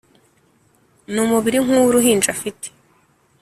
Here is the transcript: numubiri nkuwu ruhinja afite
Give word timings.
numubiri 1.13 1.57
nkuwu 1.65 1.93
ruhinja 1.95 2.29
afite 2.35 2.67